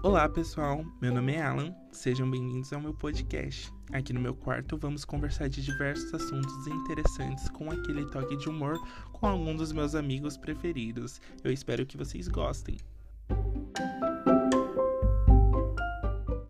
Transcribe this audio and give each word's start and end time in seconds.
Olá 0.00 0.28
pessoal, 0.28 0.84
meu 1.02 1.12
nome 1.12 1.32
é 1.32 1.42
Alan, 1.42 1.74
sejam 1.90 2.30
bem-vindos 2.30 2.72
ao 2.72 2.80
meu 2.80 2.94
podcast. 2.94 3.72
Aqui 3.92 4.12
no 4.12 4.20
meu 4.20 4.32
quarto 4.32 4.78
vamos 4.78 5.04
conversar 5.04 5.48
de 5.48 5.60
diversos 5.60 6.14
assuntos 6.14 6.68
interessantes 6.68 7.48
com 7.48 7.68
aquele 7.68 8.06
toque 8.06 8.36
de 8.36 8.48
humor 8.48 8.78
com 9.12 9.26
algum 9.26 9.56
dos 9.56 9.72
meus 9.72 9.96
amigos 9.96 10.36
preferidos. 10.36 11.20
Eu 11.42 11.52
espero 11.52 11.84
que 11.84 11.96
vocês 11.96 12.28
gostem. 12.28 12.76